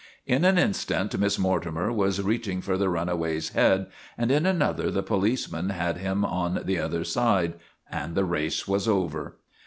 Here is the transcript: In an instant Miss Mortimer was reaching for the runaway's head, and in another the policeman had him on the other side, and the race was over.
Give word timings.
In 0.25 0.45
an 0.45 0.57
instant 0.57 1.15
Miss 1.19 1.37
Mortimer 1.37 1.91
was 1.93 2.23
reaching 2.23 2.59
for 2.59 2.75
the 2.75 2.89
runaway's 2.89 3.49
head, 3.49 3.85
and 4.17 4.31
in 4.31 4.47
another 4.47 4.89
the 4.89 5.03
policeman 5.03 5.69
had 5.69 5.97
him 5.97 6.25
on 6.25 6.61
the 6.65 6.79
other 6.79 7.03
side, 7.03 7.53
and 7.91 8.15
the 8.15 8.25
race 8.25 8.67
was 8.67 8.87
over. 8.87 9.37